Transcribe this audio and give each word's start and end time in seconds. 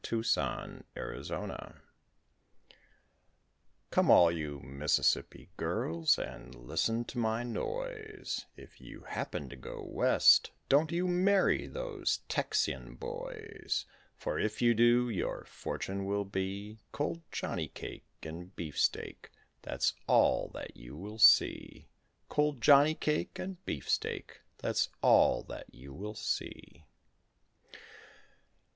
MISSISSIPPI 0.03 0.83
GIRLS 0.95 1.31
Come, 3.91 4.09
all 4.09 4.31
you 4.31 4.59
Mississippi 4.61 5.49
girls, 5.57 6.17
and 6.17 6.55
listen 6.55 7.05
to 7.05 7.19
my 7.19 7.43
noise, 7.43 8.47
If 8.57 8.81
you 8.81 9.01
happen 9.01 9.47
to 9.49 9.55
go 9.55 9.83
West, 9.83 10.49
don't 10.69 10.91
you 10.91 11.07
marry 11.07 11.67
those 11.67 12.21
Texian 12.29 12.95
boys; 12.95 13.85
For 14.17 14.39
if 14.39 14.59
you 14.59 14.73
do, 14.73 15.07
your 15.07 15.43
fortune 15.45 16.05
will 16.05 16.25
be 16.25 16.79
Cold 16.91 17.21
jonny 17.31 17.67
cake 17.67 18.07
and 18.23 18.55
beefsteak, 18.55 19.29
that's 19.61 19.93
all 20.07 20.49
that 20.55 20.75
you 20.75 20.95
will 20.95 21.19
see, 21.19 21.89
Cold 22.27 22.59
jonny 22.59 22.95
cake 22.95 23.37
and 23.37 23.63
beefsteak, 23.67 24.41
that's 24.57 24.89
all 25.03 25.43
that 25.43 25.71
you 25.71 25.93
will 25.93 26.15
see. 26.15 26.85